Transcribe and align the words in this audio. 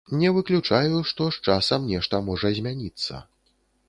Не 0.19 0.29
выключаю, 0.37 1.01
што 1.11 1.27
з 1.35 1.49
часам 1.49 1.85
нешта 1.91 2.21
можа 2.31 2.51
змяніцца. 2.61 3.21